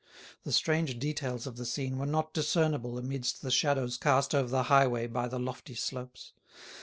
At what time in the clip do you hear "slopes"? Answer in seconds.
5.75-6.33